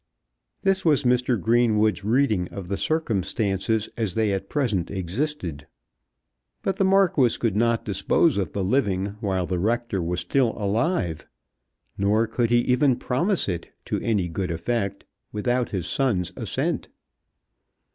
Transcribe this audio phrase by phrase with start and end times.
[0.63, 1.39] This was Mr.
[1.39, 5.67] Greenwood's reading of the circumstances as they at present existed.
[6.63, 11.27] But the Marquis could not dispose of the living while the Rector was still alive;
[11.99, 16.87] nor could he even promise it, to any good effect, without his son's assent.